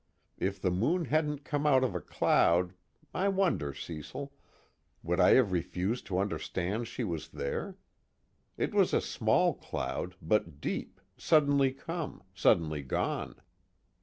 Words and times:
If 0.39 0.59
the 0.59 0.71
moon 0.71 1.05
hadn't 1.05 1.45
come 1.45 1.67
out 1.67 1.83
of 1.83 1.93
a 1.93 2.01
cloud 2.01 2.73
I 3.13 3.27
wonder, 3.27 3.71
Cecil 3.71 4.33
would 5.03 5.19
I 5.19 5.35
have 5.35 5.51
refused 5.51 6.07
to 6.07 6.17
understand 6.17 6.87
she 6.87 7.03
was 7.03 7.27
there? 7.29 7.77
It 8.57 8.73
was 8.73 8.95
a 8.95 8.99
small 9.01 9.53
cloud 9.53 10.15
but 10.19 10.59
deep, 10.59 10.99
suddenly 11.17 11.71
come, 11.71 12.23
suddenly 12.33 12.81
gone. 12.81 13.41